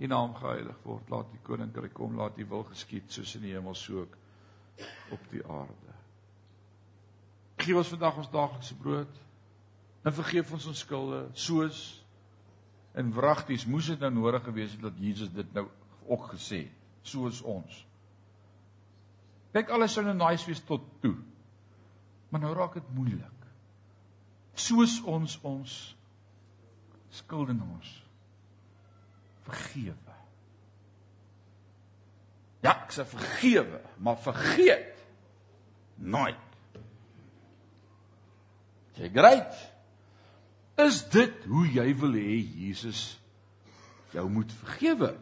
[0.00, 1.10] U naam geheilig word.
[1.12, 4.16] Laat U koninkryk kom, laat U wil geskied soos in die hemel so ook
[5.12, 5.96] op die aarde.
[7.60, 9.18] Gee ons vandag ons daaglikse brood.
[10.00, 11.82] En vergeef ons ons skulde soos
[12.96, 15.66] en wragties moes dit nou nodig gewees het dat Jesus dit nou
[16.08, 17.84] ook gesê het, soos ons.
[19.52, 21.14] Kyk alles sou nou nice wees tot toe.
[22.30, 23.46] Maar nou raak dit moeilik.
[24.54, 25.76] Soos ons ons
[27.10, 27.90] skuldenaars
[29.48, 30.16] vergewe.
[32.60, 35.00] Ja, ek sê vergewe, maar vergeet
[35.96, 36.46] nooit.
[39.00, 39.56] Jy great.
[40.80, 43.16] Is dit hoe jy wil hê Jesus
[44.12, 45.14] jou moet vergewe?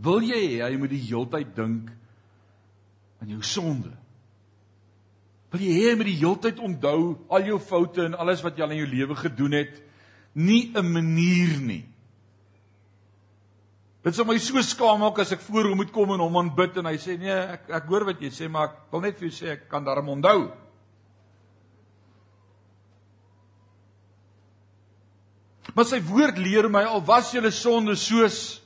[0.00, 1.92] Wil jy hê hy moet die heeltyd dink
[3.20, 3.92] aan jou sonde?
[5.52, 7.00] Wil jy hê hy moet die heeltyd onthou
[7.32, 9.82] al jou foute en alles wat jy al in jou lewe gedoen het?
[10.36, 11.84] Nie 'n manier nie.
[14.06, 16.76] Dit sou my so skaam maak as ek voor hom moet kom en hom aanbid
[16.78, 19.26] en hy sê nee, ek ek hoor wat jy sê, maar ek wil net vir
[19.26, 20.52] jou sê ek kan daarom onthou.
[25.74, 28.60] Maar sy woord leer my al was julle sonde soos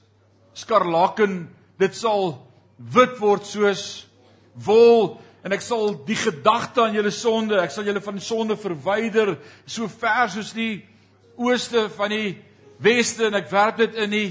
[0.53, 1.49] skarlaken,
[1.81, 2.37] dit sal
[2.77, 4.05] wit word soos
[4.67, 9.39] wol en ek sal die gedagte aan julle sonde, ek sal julle van sonde verwyder
[9.65, 10.83] so ver soos die
[11.41, 12.39] ooste van die
[12.81, 14.31] weste en ek werp dit in die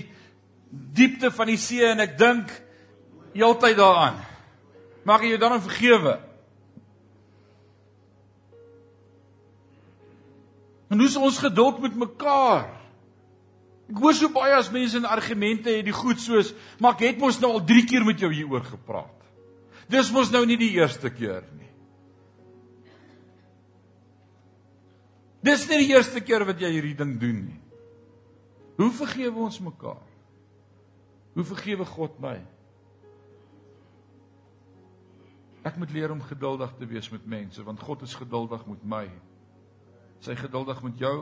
[0.70, 2.52] diepte van die see en ek dink
[3.34, 4.20] heeltyd daaraan.
[5.08, 6.20] Mag jy dan vergewe.
[10.90, 12.66] En hoe is ons geduld met mekaar?
[13.90, 17.22] Ek hoor so baie as mense in argumente het die goed soos, maar ek het
[17.22, 19.16] mos nou al 3 keer met jou hieroor gepraat.
[19.90, 21.59] Dis mos nou nie die eerste keer nie.
[25.46, 27.60] Dis nie die eerste keer wat jy hierdie ding doen nie.
[28.80, 30.06] Hoe vergewe ons mekaar?
[31.36, 32.38] Hoe vergewe God my?
[35.68, 39.06] Ek moet leer om geduldig te wees met mense want God is geduldig met my.
[40.24, 41.16] Sy geduldig met jou.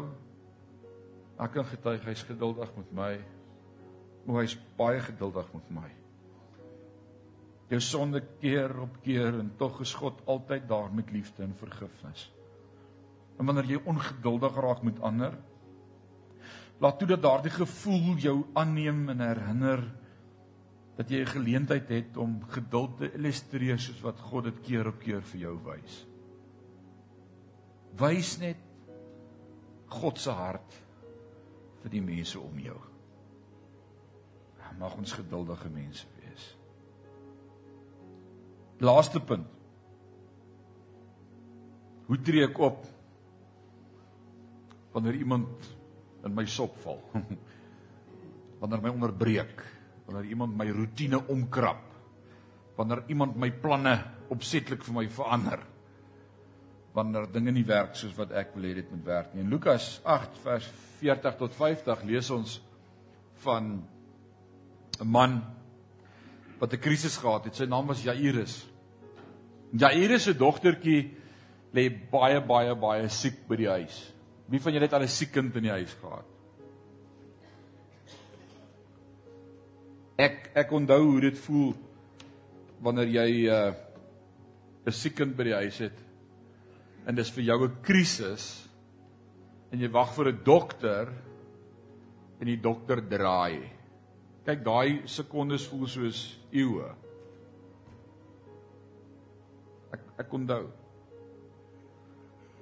[1.42, 3.12] Ek kan getuig hy's geduldig met my.
[4.26, 5.90] O hy's baie geduldig met my.
[7.68, 12.30] Jou sonde keer op keer en tog is God altyd daar met liefde en vergifnis.
[13.38, 15.38] En wanneer jy ongeduldig raak met ander,
[16.78, 19.82] Laat toe dat daardie gevoel jou aanneem en herinner
[20.98, 25.00] dat jy 'n geleentheid het om geduld te illustreer soos wat God dit keer op
[25.00, 26.08] keer vir jou wys.
[27.98, 28.58] Wys net
[29.86, 30.74] God se hart
[31.82, 32.78] vir die mense om jou.
[34.78, 36.58] Mag ons geduldige mense wees.
[38.80, 39.48] Laaste punt.
[42.06, 42.86] Hoe tree ek op
[44.98, 45.70] wanneer iemand
[46.26, 47.02] in my sop val.
[48.62, 49.62] wanneer my onderbreek,
[50.08, 51.84] wanneer iemand my rotine omkrap,
[52.78, 53.94] wanneer iemand my planne
[54.34, 55.62] opsetlik vir my verander.
[56.98, 59.44] Wanneer dinge nie werk soos wat ek wil hê dit moet werk nie.
[59.46, 62.58] In Lukas 8 vers 40 tot 50 lees ons
[63.46, 63.78] van
[64.98, 65.42] 'n man
[66.58, 67.56] wat 'n krisis gehad het.
[67.56, 68.66] Sy naam was Jairus.
[69.78, 71.14] Jairus se dogtertjie
[71.74, 74.17] lê baie baie baie siek by die huis.
[74.48, 76.26] Wie van julle het al 'n siek kind in die huis gehad?
[80.18, 81.74] Ek ek onthou hoe dit voel
[82.82, 83.76] wanneer jy 'n
[84.88, 85.98] uh, siek kind by die huis het
[87.06, 88.68] en dis vir jou 'n krisis
[89.72, 91.14] en jy wag vir 'n dokter
[92.40, 93.70] en die dokter draai.
[94.46, 96.96] Kyk, daai sekondes voel soos eeue.
[99.92, 100.68] Ek ek onthou.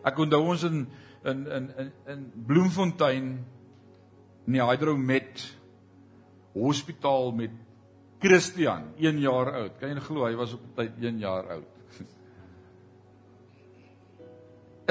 [0.05, 0.87] Ek onthou ons in
[1.25, 3.45] in in in in Bloemfontein
[4.45, 5.41] in die Hydromet
[6.53, 7.51] hospitaal met
[8.19, 9.79] Christian, 1 jaar oud.
[9.79, 11.71] Kan jy glo hy was op tyd 1 jaar oud?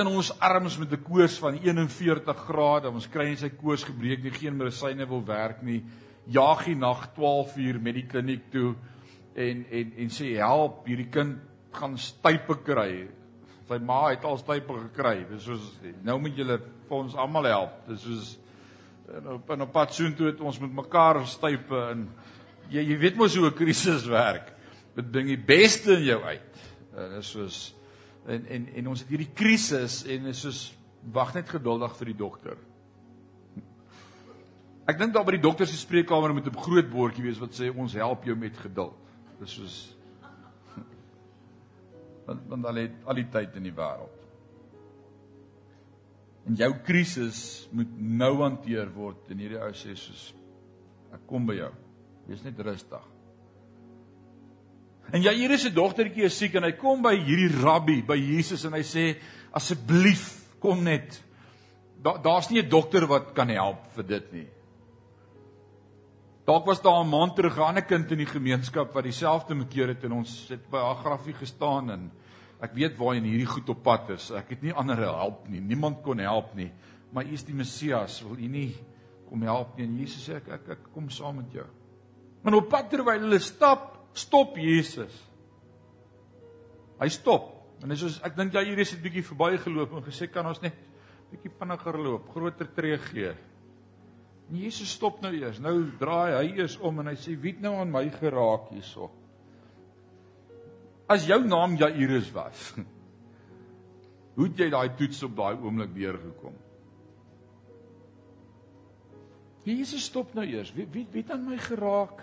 [0.00, 2.90] in ons arms met 'n koors van 41 grade.
[2.90, 5.82] Ons kry in sy koors gebreek, nie geen medisyne wil werk nie.
[6.26, 8.74] Jaag die nag 12 uur met die kliniek toe
[9.34, 11.38] en en en sê help, hierdie kind
[11.72, 13.08] gaan stype kry.
[13.68, 15.24] Sy ma het al stype gekry.
[15.30, 15.68] Dis soos
[16.04, 17.78] nou moet julle vir ons almal help.
[17.88, 18.32] Dis soos
[19.14, 22.06] en op en op pad soontoe het ons met mekaar stype en
[22.72, 24.52] jy jy weet mos hoe 'n krisis werk.
[24.94, 26.60] Dit bring die beste in jou uit.
[26.94, 27.74] Dit is soos
[28.26, 30.74] en en en ons het hierdie krisis en is soos
[31.12, 32.56] wag net geduldig vir die dokter.
[34.86, 37.72] Ek dink daar by die dokter se spreekkamer moet 'n groot bordjie wees wat sê
[37.74, 38.96] ons help jou met geduld.
[39.40, 39.93] Dis soos
[42.26, 44.20] want want al het al die tyd in die wêreld.
[46.44, 47.40] En jou krisis
[47.72, 50.32] moet nou hanteer word en hierdie ou sê soos
[51.14, 51.72] ek kom by jou.
[52.28, 53.10] Wees net rustig.
[55.12, 58.76] En Jairus se dogtertjie is siek en hy kom by hierdie rabbi, by Jesus en
[58.76, 59.10] hy sê
[59.54, 60.24] asseblief
[60.62, 61.20] kom net.
[62.04, 64.48] Daar daar's nie 'n dokter wat kan help vir dit nie.
[66.44, 69.88] Dalk was daar 'n maand terug 'n ander kind in die gemeenskap wat dieselfde mekeer
[69.88, 72.12] het en ons het by haar grafie gestaan en
[72.60, 74.30] ek weet waar in hierdie goed op pad is.
[74.30, 75.60] Ek het nie ander help nie.
[75.60, 76.72] Niemand kon help nie.
[77.12, 78.74] Maar U is die Messias, wil U nie
[79.28, 79.86] kom help nie?
[79.86, 81.66] En Jesus sê ek ek, ek kom saam met jou.
[82.42, 85.30] Maar op pad terwyl hulle stap, stop Jesus.
[87.00, 87.52] Hy stop.
[87.82, 90.60] En dis soos ek dink ja hier is 'n bietjie verbygeloop en gesê kan ons
[90.60, 90.74] net
[91.30, 93.34] bietjie vinniger loop, groter tree gee.
[94.50, 95.60] En Jesus stop nou eers.
[95.62, 99.10] Nou draai hy eers om en hy sê wie het nou aan my geraak hierso?
[101.08, 102.68] As jou naam Jairus was.
[104.34, 106.54] Hoe het jy daai toets op daai oomblik deurgekom?
[109.64, 110.72] Jesus stop nou eers.
[110.76, 112.20] Wie wie wie het aan my geraak?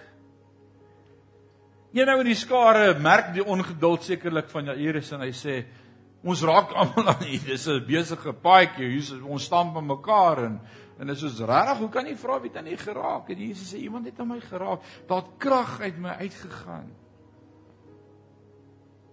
[1.91, 5.55] Een nou in die skare merk die ongeduld sekerlik van Jairus en hy sê
[6.21, 7.41] ons raak almal aan hier.
[7.47, 8.91] Dis 'n besige paadjie.
[8.93, 10.59] Hier ons staan by mekaar en
[11.01, 13.39] en dit is regtig, hoe kan jy vra wie dan nie geraak het?
[13.41, 14.83] Jesus sê iemand het aan my geraak.
[15.09, 16.91] Daar het krag uit my uitgegaan.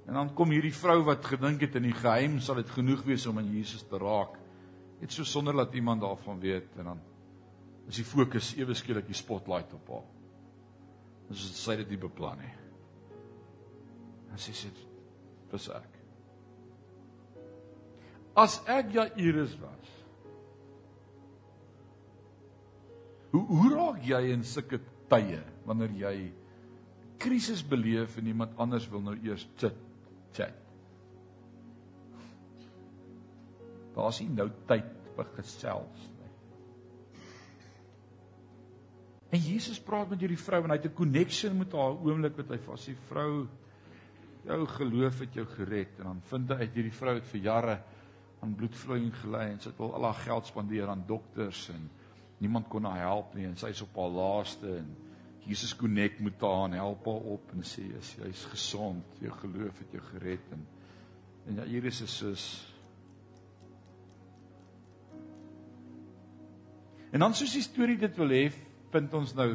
[0.08, 3.24] En dan kom hierdie vrou wat gedink het in die geheim sal dit genoeg wees
[3.28, 4.36] om aan Jesus te raak.
[5.00, 7.02] Net so sonder dat iemand daarvan weet en dan
[7.88, 10.08] is die fokus ewe skielik die spotlight op haar.
[11.32, 12.54] Sy het dit beplan nie.
[14.32, 14.72] En sy sê
[15.52, 15.94] dis ek.
[18.36, 19.97] As ek Jairus was.
[23.32, 26.14] Hoe hoe raak jy in sulke tye wanneer jy
[27.18, 29.76] krisis beleef en iemand anders wil nou eers chat
[30.36, 30.54] chat.
[33.96, 34.86] Daar's nie nou tyd
[35.16, 36.32] vir gesels nie.
[39.34, 42.50] En Jesus praat met hierdie vrou en hy het 'n connection met haar oomblik wat
[42.54, 43.48] hy vas die vrou
[44.44, 47.82] jou geloof het jou gered en dan vind hy uit hierdie vrou het vir jare
[48.40, 51.90] aan bloedvloeiing gely en sy het al al haar geld spandeer aan dokters en
[52.38, 54.96] niemand kon haar help nie en sy is op haar laaste en
[55.48, 57.86] Jesus connect met haar en help haar op en sê
[58.28, 60.66] is gesond jou geloof het jou gered en
[61.48, 62.48] en ja hier is 'n sus
[67.10, 68.48] En dan soos die storie dit wil hê,
[68.92, 69.48] vind ons nou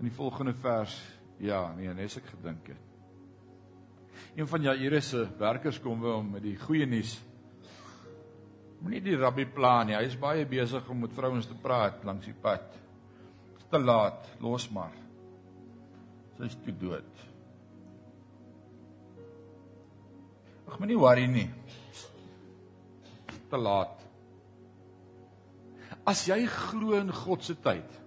[0.00, 0.94] in die volgende vers,
[1.42, 2.88] ja, nee, net as ek gedink het.
[4.36, 7.18] Een van Jairus se werkers kom by hom met die goeie nuus.
[8.82, 9.94] Moenie die rabbi pla nie.
[9.94, 12.64] Hy is baie besig om met vrouens te praat langs die pad.
[13.52, 14.96] Dit is te laat, los maar.
[16.38, 17.22] Sy is te dood.
[20.66, 21.48] Ag moenie worry nie.
[23.52, 24.00] Te laat.
[26.08, 27.98] As jy glo in God se tyd,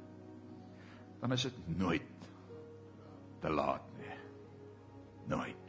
[1.21, 2.25] dan is dit nooit
[3.41, 4.17] te laat nie.
[5.31, 5.64] Nooit.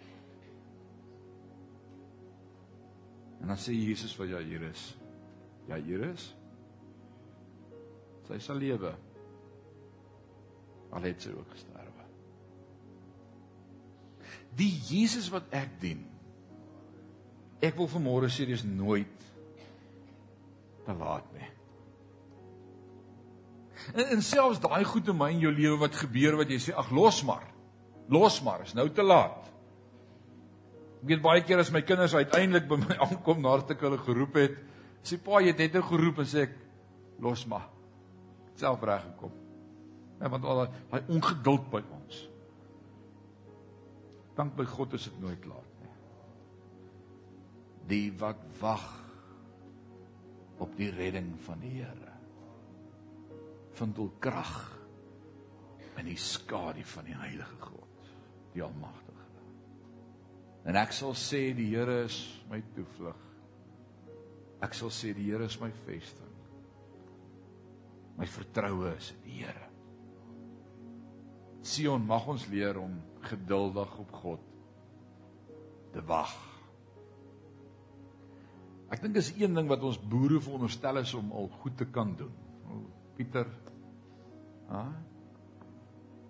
[3.46, 4.80] En dan sê Jesus vir Jairus:
[5.68, 6.22] Jairus,
[8.26, 8.90] sy sal lewe.
[10.90, 12.08] Al het sy ook gesterwe.
[14.58, 16.02] Die Jesus wat ek dien.
[17.62, 19.30] Ek wil vanmôre sê dis nooit
[20.82, 21.50] te laat nie.
[23.94, 26.74] En, en selfs daai goed in my en jou lewe wat gebeur wat jy sê
[26.74, 27.46] ag los maar.
[28.10, 29.45] Los maar, is nou te laat.
[31.02, 34.38] Ek weet baie keer as my kinders uiteindelik by my aankom nadat ek hulle geroep
[34.40, 34.60] het,
[35.06, 36.56] sê pa jy het net nou geroep en sê ek
[37.22, 37.68] los maar.
[38.56, 39.34] Self reg gekom.
[40.20, 42.22] Ja, want al daai ongeduld by ons.
[44.36, 45.92] Dank by God is dit nooit laat nie.
[47.92, 48.86] Die wat wag
[50.64, 52.14] op die redding van die Here
[53.76, 54.54] vind hul krag
[56.00, 58.08] in die skadu van die heilige God,
[58.54, 59.05] die almagtige.
[60.66, 62.16] En ek sal sê die Here is
[62.50, 63.20] my toevlug.
[64.66, 66.32] Ek sal sê die Here is my vesting.
[68.16, 69.68] My vertroue is in die Here.
[71.66, 72.94] Sion mag ons leer om
[73.26, 74.42] geduldig op God
[75.94, 76.34] te wag.
[78.94, 82.12] Ek dink is een ding wat ons boere veronderstel is om al goed te kan
[82.18, 82.34] doen.
[83.16, 83.50] Pieter.
[84.70, 84.84] Ha?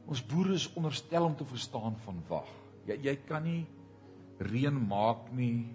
[0.06, 2.52] Ons boere is onderstel om te verstaan van wag.
[2.88, 3.64] Jy jy kan nie
[4.42, 5.66] reën maak nie.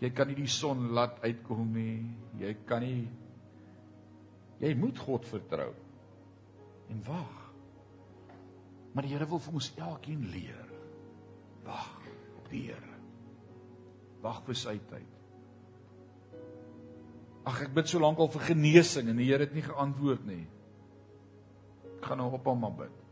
[0.00, 2.00] Jy kan nie die son laat uitkom nie.
[2.40, 3.04] Jy kan nie
[4.64, 5.72] jy moet God vertrou
[6.92, 7.40] en wag.
[8.94, 10.68] Maar die Here wil vir ons elkeen leer.
[11.66, 12.06] Wag
[12.38, 12.98] op die Here.
[14.22, 15.10] Wag vir sy tyd.
[17.44, 20.44] Ag ek bid so lank al vir genesing en die Here het nie geantwoord nie.
[21.96, 23.03] Ek gaan nou op hom maar bid.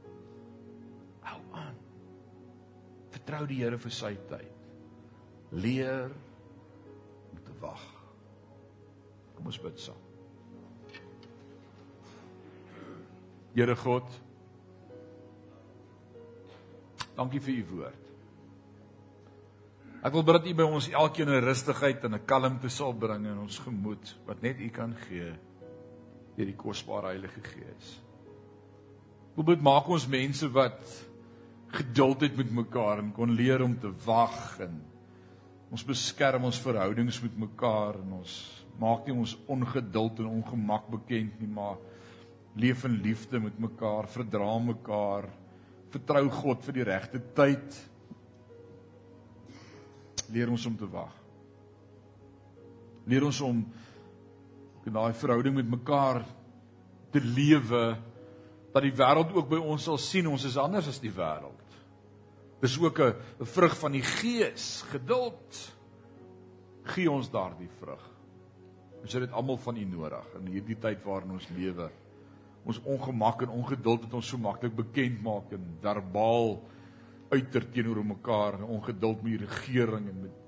[3.12, 4.58] Vertrou die Here vir sy tyd.
[5.52, 6.10] Leer
[7.32, 7.86] om te wag.
[9.36, 10.00] Kom ons bid saam.
[13.52, 14.08] Here God,
[17.16, 18.10] Dankie vir u woord.
[20.02, 23.26] Ek wil bid dat u by ons elkeen 'n rustigheid en 'n kalmte sal bring
[23.26, 25.32] in ons gemoed wat net u kan gee
[26.36, 28.00] deur die kosbare Heilige Gees.
[29.36, 31.06] Wil bid maak ons mense wat
[31.72, 34.80] geduld het met mekaar en kon leer om te wag en
[35.72, 38.34] ons beskerm ons verhoudings met mekaar en ons
[38.80, 41.80] maak nie ons ongeduld en ongemak bekend nie maar
[42.56, 45.30] leef in liefde met mekaar, verdra mekaar
[45.92, 47.78] vertrou God vir die regte tyd.
[50.32, 51.12] Leer ons om te wag.
[53.08, 53.60] Leer ons om
[54.86, 56.22] in daai verhouding met mekaar
[57.12, 57.82] te lewe
[58.72, 61.51] dat die wêreld ook by ons sal sien ons is anders as die wêreld.
[62.62, 65.76] Dis ook 'n vrug van die Gees, geduld.
[66.82, 68.10] Gee ons daardie vrug.
[69.02, 71.90] Ons het dit almal van U nodig in hierdie tyd waarin ons lewe
[72.64, 76.60] ons ongemak en ongeduld wat ons so maklik bekend maak en verbaal
[77.32, 80.38] uiter teenoor mekaar en ongeduld met die regering en met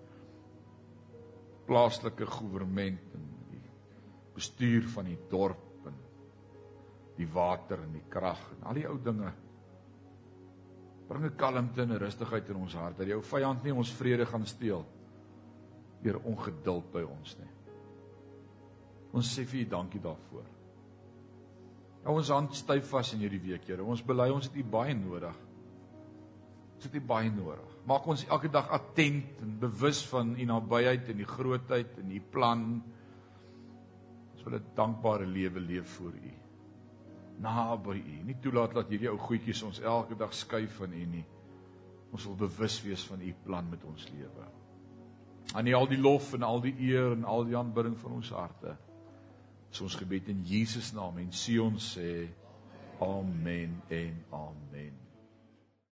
[1.66, 3.62] plaaslike regering en die
[4.36, 5.96] bestuur van die dorp en
[7.16, 9.32] die water en die krag en al die ou dinge
[11.08, 14.26] bring 'n kalmte en 'n rustigheid in ons hart dat jou vyand nie ons vrede
[14.26, 14.84] gaan steel
[16.02, 17.50] deur ongeduld by ons nie.
[19.12, 20.44] Ons sê vir U dankie daarvoor.
[22.04, 23.84] Hou ons hand styf vas in hierdie week, Here.
[23.84, 25.36] Ons bely ons het U baie nodig.
[26.76, 27.70] Ons het U baie nodig.
[27.86, 32.20] Maak ons elke dag attent en bewus van U nabyheid en die grootheid en U
[32.20, 32.82] plan.
[34.34, 36.43] Ons wil 'n dankbare lewe leef voor U.
[37.44, 38.18] Naby U.
[38.24, 41.24] Nie toelaat dat hierdie ou goedjies ons elke dag skuif van U nie.
[42.14, 44.48] Ons wil bewus wees van U plan met ons lewe.
[45.52, 48.32] Aan U al die lof en al die eer en al die aanbidding van ons
[48.32, 48.76] harte.
[49.68, 52.28] Dis ons gebed in Jesus naam en Sion sê
[53.02, 55.03] amen en amen.